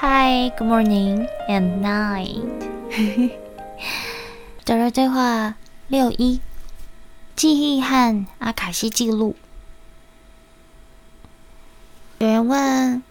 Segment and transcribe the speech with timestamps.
[0.00, 2.44] Hi, good morning and night。
[4.64, 5.56] 德瑞对话
[5.88, 6.40] 六一，
[7.34, 9.34] 记忆和阿卡西记录。
[12.18, 13.02] 有人问，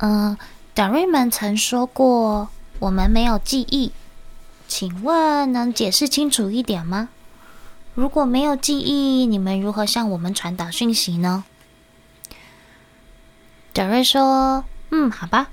[0.00, 0.36] 嗯，
[0.74, 3.92] 德瑞们曾说过我们没有记忆，
[4.68, 7.08] 请问能解释清楚一点吗？
[7.94, 11.44] 如果没有记忆，你们如何向我们传达讯息呢？
[13.72, 15.48] 德瑞说：“嗯，好吧。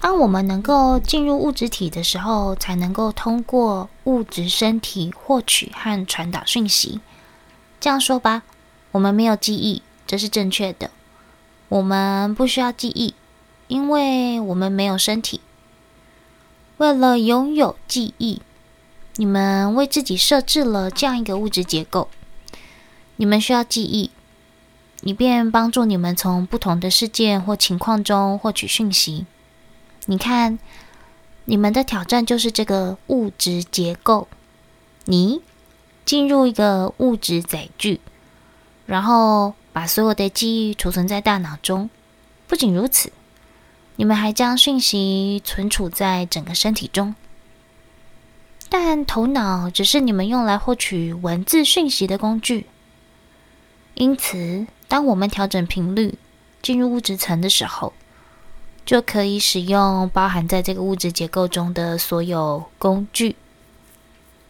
[0.00, 7.00] 当我们能够进入物质体的时候，才能够通过物质身体获取和传导讯息。
[7.80, 8.42] 这样说吧，
[8.92, 10.90] 我们没有记忆，这是正确的。
[11.68, 13.14] 我们不需要记忆，
[13.66, 15.40] 因为我们没有身体。
[16.78, 18.40] 为了拥有记忆，
[19.16, 22.08] 你们为自己设置了这样一个物质结构。
[23.16, 24.10] 你们需要记忆。”
[25.02, 29.26] 以便帮助你们从不同的事件或情况中获取讯息。
[30.06, 30.58] 你看，
[31.44, 34.28] 你们的挑战就是这个物质结构。
[35.04, 35.42] 你
[36.04, 38.00] 进入一个物质载具，
[38.86, 41.88] 然后把所有的记忆储存在大脑中。
[42.46, 43.12] 不仅如此，
[43.96, 47.14] 你们还将讯息存储在整个身体中。
[48.70, 52.66] 但头脑只是你们用来获取文字讯息的工具。
[53.94, 56.18] 因此，当我们调整频率
[56.62, 57.92] 进入物质层的时候，
[58.88, 63.36] 就可以使用包含在这个物质结构中的所有工具。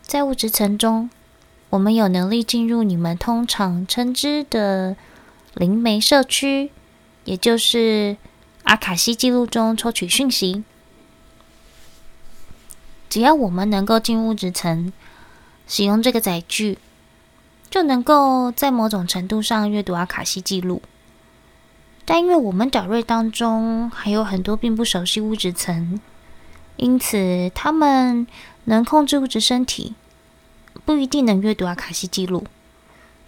[0.01, 1.11] 在物质层中，
[1.71, 4.97] 我们有能力进入你们通常称之的
[5.55, 6.71] 灵媒社区，
[7.25, 8.17] 也就是
[8.63, 10.63] 阿卡西记录中抽取讯息。
[13.11, 14.93] 只要我们能够进物质层，
[15.67, 16.79] 使用这个载具。
[17.69, 20.81] 就能够在某种程度上阅读阿卡西记录，
[22.11, 26.01] 但因为我们 Darey 当中还有很多并不熟悉物质层，
[26.77, 28.27] 因此他们
[28.65, 29.95] 能控制物质身体，
[30.87, 32.45] 不一定能阅读阿卡西记录。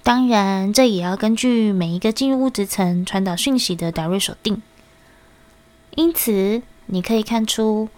[0.03, 4.63] 当然，这也要根据每一个进入物质层传导讯息的 Darey 所定。
[5.95, 7.91] 因此，你可以看出，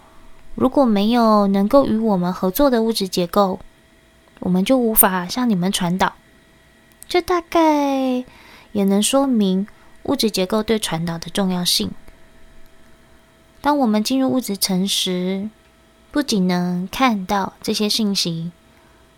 [0.55, 3.61] 如果没有能够与我们合作的物质结构，
[4.41, 6.15] 我们就无法向你们传导。
[7.07, 8.25] 这大概
[8.73, 9.65] 也能说明
[10.03, 11.91] 物质结构对传导的重要性。
[13.61, 15.49] 当我们进入物质层时，
[16.11, 18.51] 不仅能看到这些信息，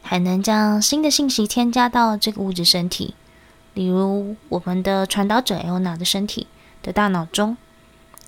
[0.04, 3.16] 还能将新的信息添加到这个物质身体，
[3.74, 6.46] 例如我们的传导者 Elna 的身体
[6.84, 7.58] 的大脑中，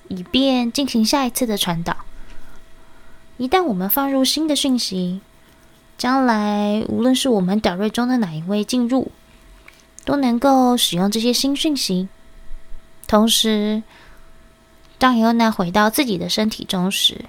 [0.08, 1.98] 以便进行下一次的传导。
[3.36, 5.20] 一旦我们放入新的讯息，
[5.96, 9.12] 将来无论是我们 d a 中的哪一位进入，
[10.04, 12.08] 都能够使用这些新讯息。
[13.08, 13.82] 同时，
[14.98, 17.24] 当尤娜回到自己的身体中时，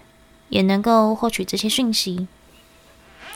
[0.50, 2.28] 也能够获取这些讯息。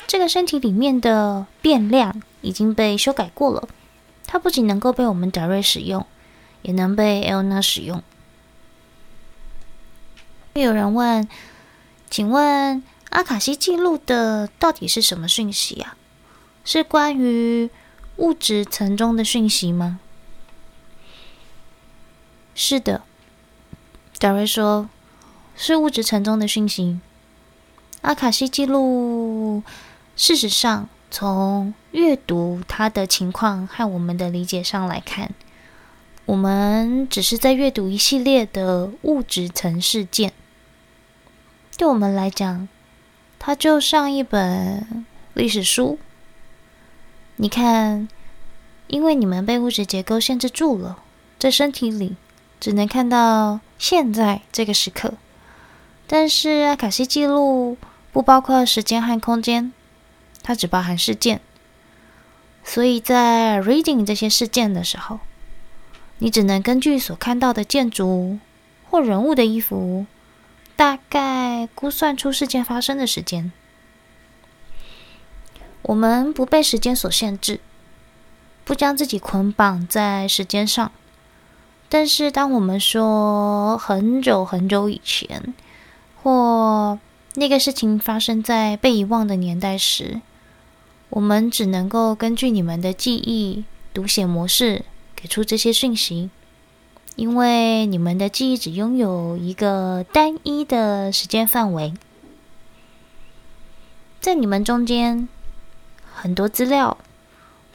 [0.06, 3.68] 这个身体里面的变量已经被修改过了，
[4.28, 6.06] 它不仅能够被我们 Darey 使用，
[6.62, 8.04] 也能被 Elna 使用。
[10.54, 11.28] 有人问
[12.12, 15.98] ：“请问阿卡西记录的到底是什么讯息啊？
[16.64, 17.72] 是关于？”
[18.18, 20.00] 物质层中的讯息吗？
[22.56, 23.02] 是的
[24.20, 24.90] ，Darey 说，
[25.56, 27.00] 是物质层中的讯息。
[28.02, 29.64] 阿卡西记录，
[30.16, 35.32] 事实上，从阅读它的情况和我们的理解上来看，
[36.26, 40.32] 我们只是在阅读一系列的物质层事件。
[41.76, 42.68] 对我们来讲，
[43.40, 45.98] 它就像一本历史书。
[47.38, 48.08] 你看，
[48.88, 51.00] 因为你们被物质结构限制住了，
[51.40, 52.16] 在身体里
[52.64, 55.16] 只能看到现在这个时刻。
[56.08, 57.78] 但是阿卡西记录
[58.14, 59.74] 不包括时间和空间，
[60.42, 61.42] 它只包含事件。
[62.64, 65.20] 所以在 reading 这些事件的时候，
[66.20, 68.40] 你只能根据所看到的建筑
[68.90, 70.06] 或人物的衣服，
[70.78, 73.52] 大概估算出事件发生的时间。
[75.82, 77.60] 我们不被时间所限制，
[78.64, 80.90] 不将自己捆绑在时间上。
[81.94, 85.54] 但是，当我们说很久很久以前，
[86.24, 86.98] 或
[87.36, 90.20] 那个事情发生在被遗忘的年代时，
[91.10, 94.84] 我们只能够根据你们的记忆读写模式
[95.16, 96.32] 给出这些讯息，
[97.16, 101.94] 因为你们的记忆只拥有一个单一的时间范围，
[104.20, 105.30] 在你们中间。
[106.12, 106.98] 很多资料，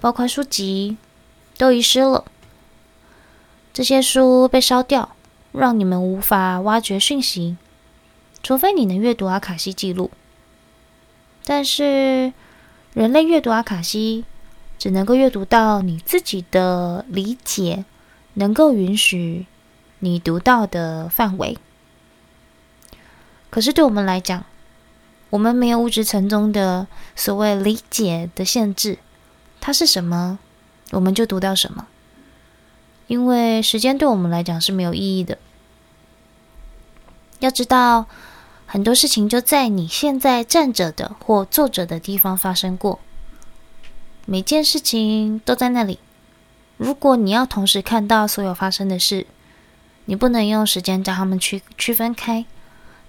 [0.00, 0.96] 包括书籍，
[1.56, 2.24] 都遗失了。
[3.72, 5.14] 这些书被烧掉，
[5.52, 7.56] 让你们无法挖掘讯息。
[8.42, 10.10] 除非你能阅读阿卡西记录。
[11.44, 12.32] 但是，
[12.94, 14.24] 人类阅读阿卡西
[14.78, 17.84] 只能够阅读到你自己的理解
[18.34, 19.46] 能够允许
[20.00, 21.56] 你读到的范围。
[23.50, 24.44] 可是，对我们来讲，
[25.30, 26.86] 我们没有物质层中的
[27.16, 28.98] 所谓理解的限制，
[29.60, 30.38] 它是什么，
[30.90, 31.86] 我们就读到什么。
[33.08, 35.36] 因为时间对我们来讲是没有意义的。
[37.40, 38.06] 要知道，
[38.66, 43.00] 很多事情就在你现在站着的或坐着的地方发生过，
[44.26, 45.98] 每件事情都在那里。
[46.76, 49.26] 如果你要同时看到所有发生的事，
[50.04, 52.44] 你不能用时间将它们区区分开，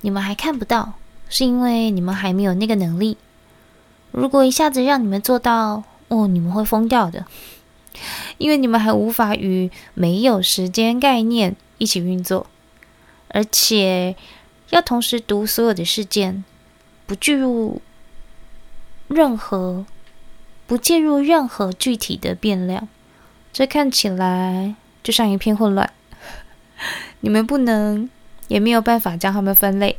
[0.02, 0.94] 你们还看不到。
[1.32, 3.16] 是因为你们还没有那个能力。
[4.12, 7.24] 如果一下子让你们做到，哦，你们会疯掉的，
[8.38, 12.48] 因为你们还无法与没有时间概念一起运作，
[13.30, 14.16] 而且
[14.70, 16.44] 要同时读所有的事件，
[17.06, 17.82] 不介入
[19.08, 19.86] 任何，
[20.68, 22.88] 不介入任何具体的变量，
[23.52, 25.92] 这看起来就像一片混乱。
[27.22, 28.10] 你们不能，
[28.48, 29.98] 也没有办法将它们分类。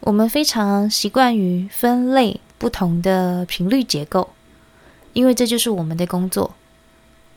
[0.00, 4.30] 我们非常习惯于分类不同的频率结构，
[5.12, 6.54] 因为这就是我们的工作。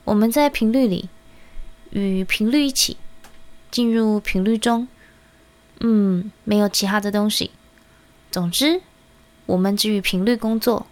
[0.03, 1.09] 我们在频率里
[1.91, 2.97] 与频率一起
[3.69, 4.87] 进入频率中，
[5.79, 7.51] 嗯，没有其他的东西。
[8.29, 8.81] 总之，
[9.45, 10.87] 我们只与频率工作，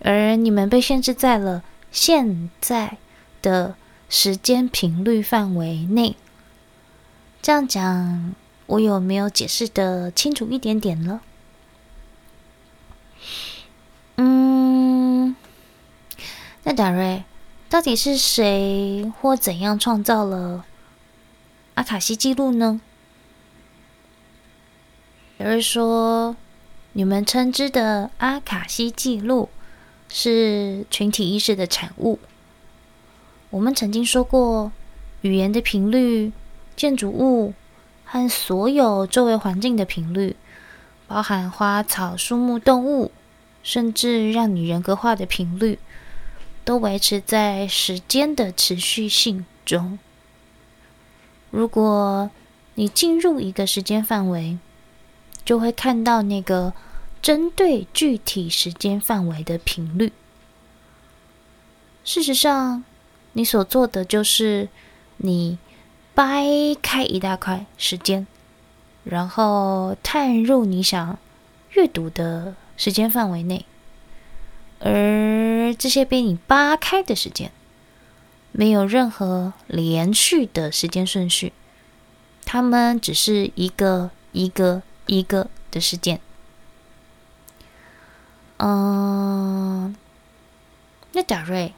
[0.00, 2.98] 而你们被限制在了现在
[3.40, 3.76] 的
[4.08, 6.16] 时间频率范围内。
[7.40, 8.34] 这样讲。
[8.66, 11.20] 我有没有解释的清楚一点点了？
[14.16, 15.36] 嗯，
[16.62, 17.24] 那达瑞，
[17.72, 20.66] 到底是谁或怎样创造了
[21.72, 22.82] 阿卡西记录呢？
[25.38, 26.36] 有人说，
[26.92, 29.48] 你们称之的阿卡西记录
[30.10, 32.18] 是群体意识的产物。
[33.48, 34.70] 我们曾经说过，
[35.22, 36.30] 语言的频率、
[36.76, 37.54] 建筑物。
[38.04, 40.36] 和所有周围环境的频率，
[41.06, 43.10] 包含花草树木、动物，
[43.62, 45.78] 甚至让你人格化的频率，
[46.64, 49.98] 都维持在时间的持续性中。
[51.50, 52.30] 如果
[52.74, 54.58] 你进入一个时间范围，
[55.44, 56.72] 就会看到那个
[57.20, 60.12] 针对具体时间范围的频率。
[62.04, 62.84] 事实上，
[63.32, 64.68] 你所做的就是
[65.18, 65.58] 你。
[66.14, 66.44] 掰
[66.82, 68.26] 开一大块时间，
[69.02, 71.18] 然后探入你想
[71.70, 73.64] 阅读的时间范围内，
[74.82, 77.50] 而这些被你扒开的时间，
[78.50, 81.52] 没有任何连续的时间顺序，
[82.44, 86.20] 它们只是一个一个一个的事件。
[88.58, 89.96] 嗯，
[91.12, 91.72] 那达瑞，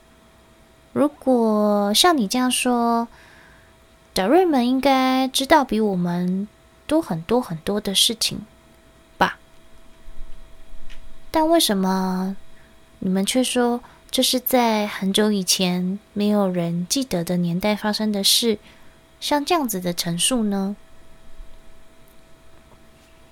[0.93, 3.09] 如果像你这样说。
[4.17, 6.47] 达瑞们应该知道比我们
[6.87, 8.47] 多很多很多的事情
[9.19, 9.41] 吧？
[11.33, 12.37] 但为什么
[13.06, 18.59] 你们却说这是在很久以前没有人记得的年代发生的事？
[19.21, 20.75] 像这样子的陈述呢？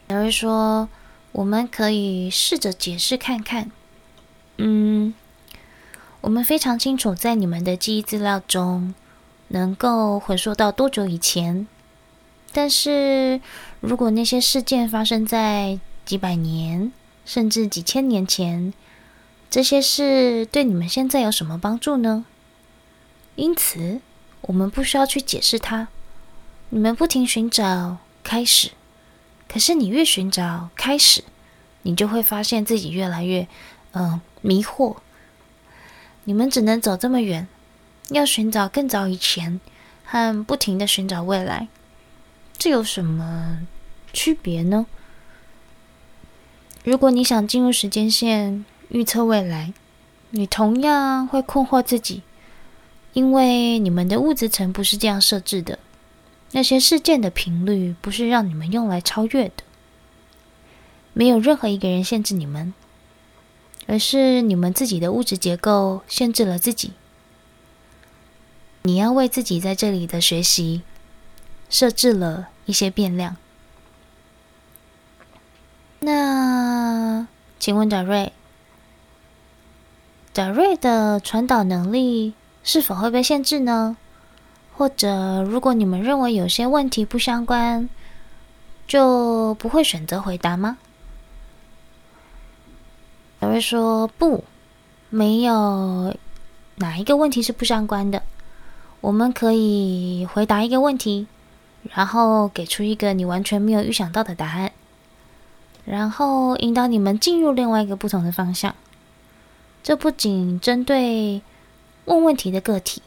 [0.06, 0.90] 达瑞说
[1.32, 3.70] ：“我们可以试着解释看看。
[4.58, 5.14] 嗯，
[6.20, 8.94] 我们非常清楚，在你们的记忆资料中。”
[9.48, 11.66] 能够回溯到多久以前？
[12.52, 13.38] 但是
[13.80, 16.90] 如果那些事件发生在几百年，
[17.26, 18.72] 甚至几千年前，
[19.52, 22.24] 这些事对你们现在有什么帮助呢？
[23.36, 24.00] 因此，
[24.40, 25.88] 我们不需要去解释它。
[26.70, 28.70] 你们不停寻找开始，
[29.46, 31.22] 可是你越寻找开始，
[31.82, 33.46] 你就会发现自己越来越
[33.92, 34.96] 嗯迷惑。
[36.24, 37.46] 你们只能走这么远。
[38.08, 39.60] 要寻找更早以前，
[40.06, 41.68] 和不停的寻找未来，
[42.56, 43.66] 这有什么
[44.14, 44.86] 区别呢？
[46.84, 49.72] 如果你想进入时间线预测未来，
[50.30, 52.22] 你同样会困惑自己，
[53.14, 55.78] 因为你们的物质层不是这样设置的，
[56.50, 59.64] 那些事件的频率不是让你们用来超越的，
[61.14, 62.74] 没有任何一个人限制你们，
[63.86, 66.92] 而是你们自己的物质结构限制了自己。
[68.82, 70.82] 你要为自己在这里的学习
[71.70, 73.36] 设置了一些变量。
[76.00, 77.26] 那
[77.58, 78.32] 请问展瑞，
[80.34, 82.32] 达瑞的传导能力
[82.64, 83.98] 是否会被限制呢？
[84.74, 87.86] 或者，如果你们认为有些问题不相关，
[88.88, 90.78] 就不会选择回答吗？
[93.40, 94.42] 有人说不，
[95.10, 96.16] 没有
[96.76, 98.22] 哪一个问题是不相关的。
[99.02, 101.26] 我们可以回答一个问题，
[101.92, 104.72] 然后给出一个你完全没有预想到的答案，
[105.84, 108.74] 然后引导你们进入另外一个不同的方向。
[109.82, 111.42] 这不仅针对
[112.04, 113.02] 问问题的个体，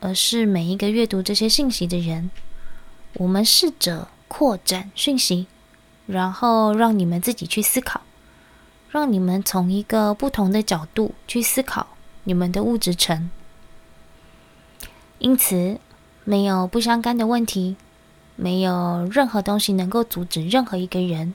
[0.00, 2.30] 而是每一个阅读这些信息的人。
[3.14, 4.08] 我们试着。
[4.34, 5.46] 扩展讯息，
[6.06, 8.00] 然后让你们自己去思考，
[8.88, 11.88] 让你们从一个不同的角度去思考
[12.24, 13.30] 你们的物质层。
[15.18, 15.78] 因此，
[16.24, 17.76] 没有不相干的问题，
[18.34, 21.34] 没有任何东西能够阻止任何一个人。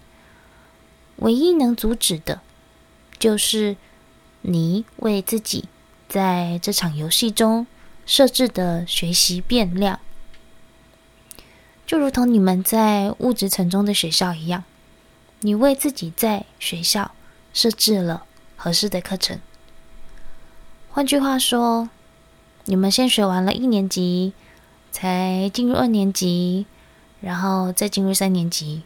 [1.17, 2.41] 唯一能阻止的，
[3.19, 3.77] 就是
[4.41, 5.65] 你为自己
[6.07, 7.67] 在这场游戏中
[8.05, 9.99] 设置的学习变量。
[11.85, 14.63] 就如同你们在物质层中的学校一样，
[15.39, 17.11] 你为自己在学校
[17.53, 18.25] 设置了
[18.55, 19.39] 合适的课程。
[20.89, 21.89] 换句话说，
[22.65, 24.33] 你们先学完了一年级，
[24.91, 26.65] 才进入二年级，
[27.21, 28.83] 然后再进入三年级。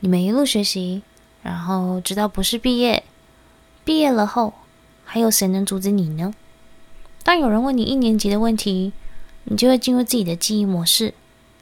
[0.00, 1.02] 你们一路学习，
[1.42, 3.04] 然后直到博士毕业。
[3.84, 4.52] 毕业了后，
[5.04, 6.34] 还有谁能阻止你呢？
[7.22, 8.92] 当有人问你一年级的问题，
[9.44, 11.14] 你就会进入自己的记忆模式。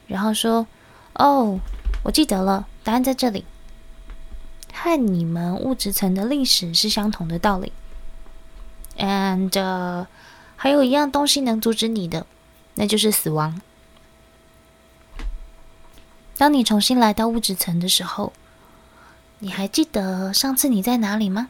[0.07, 0.67] 然后说
[1.15, 1.59] ：“哦，
[2.03, 3.45] 我记得了，答案在这里。
[4.73, 7.71] 和你们物质层的历史是相同的道理。
[8.97, 10.05] And，、
[10.55, 12.25] 还有一样东西能阻止你的，
[12.75, 13.61] 那就是死亡。
[16.37, 18.33] 当你重新来到物质层的时候，
[19.39, 21.47] 你还记得上次你在哪里吗？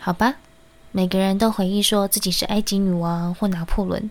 [0.00, 0.34] 好吧，
[0.90, 4.10] 每个人都回忆说自己是埃及女王或拿破仑。”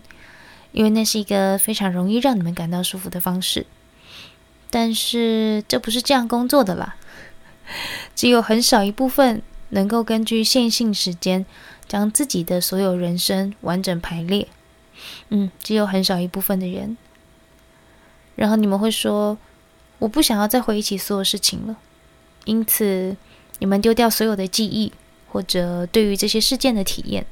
[0.72, 3.66] 因为那是一个非常容易让你们感到舒服的方式，
[4.70, 6.94] 但是这不是这样工作的啦。
[8.14, 11.44] 只有很少一部分能够根据线性时间
[11.88, 14.46] 将自己的所有人生完整排列。
[15.30, 16.96] 嗯，只有很少一部分的人。
[18.36, 19.36] 然后你们会说
[19.98, 21.76] ：“我不想要再回忆起所有事情了。”
[22.46, 23.16] 因此，
[23.58, 24.92] 你们丢掉所有的记忆
[25.30, 27.24] 或者对于这些事件的体验，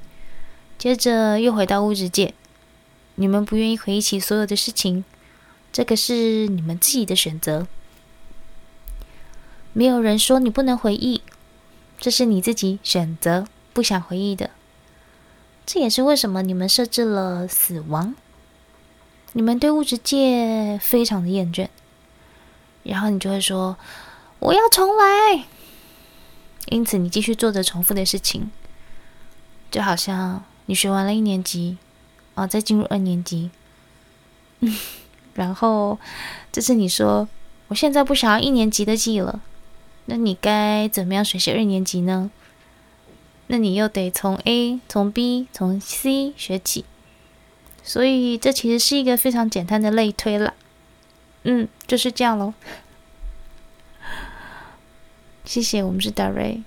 [0.78, 2.35] 接着又回到物质界。
[3.17, 5.05] 你们不愿意回忆起所有的事情，
[5.73, 7.67] 这个是你们自己的选择。
[9.73, 11.23] 没有人说你不能回忆，
[11.99, 14.50] 这是你自己选择不想回忆的。
[15.67, 18.14] 这也是为什么你们设置了死亡。
[19.33, 21.69] 你们对物质界非常的厌倦，
[22.85, 23.76] 然后你就会说
[24.38, 25.45] ：“我要重来。”
[26.71, 28.51] 因此，你继续做着重复的事情，
[29.71, 31.77] 就好像你学完了一年级。
[32.35, 33.51] 啊，再进入二年级，
[34.61, 34.73] 嗯，
[35.35, 35.99] 然后
[36.53, 37.27] 这次你说，
[37.67, 39.41] 我现在不想要一年级的记了，
[40.05, 42.31] 那你该怎么样学习二年级呢？
[43.49, 46.85] 那你又得从 A、从 B、从 C 学起，
[47.83, 50.55] 所以这其实是一个非常简单的类推了。
[51.43, 52.55] 嗯，就是这样喽。
[55.49, 56.61] 谢谢，我们是达瑞。